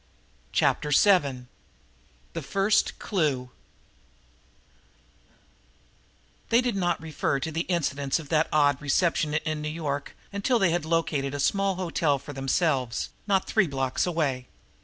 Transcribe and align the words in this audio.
Chapter 0.51 0.91
Seven 0.91 1.47
The 2.33 2.41
First 2.41 2.97
Clue 2.97 3.51
They 6.49 6.59
did 6.59 6.75
not 6.75 6.99
refer 6.99 7.39
to 7.39 7.51
the 7.51 7.67
incidents 7.69 8.17
of 8.17 8.29
that 8.29 8.49
odd 8.51 8.81
reception 8.81 9.35
in 9.35 9.61
New 9.61 9.69
York 9.69 10.15
until 10.33 10.57
they 10.57 10.71
had 10.71 10.85
located 10.85 11.35
a 11.35 11.39
small 11.39 11.75
hotel 11.75 12.17
for 12.17 12.33
themselves, 12.33 13.11
not 13.27 13.45
three 13.45 13.67
blocks 13.67 14.07
away. 14.07 14.47